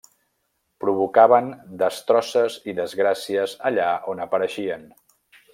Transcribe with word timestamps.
Provocaven 0.83 1.51
destrosses 1.83 2.57
i 2.73 2.77
desgràcies 2.81 3.57
allà 3.73 3.95
on 4.15 4.27
apareixien. 4.29 4.93